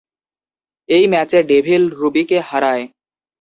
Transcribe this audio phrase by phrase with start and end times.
[0.89, 2.83] এই ম্যাচে Devil Ruby কে হারায়।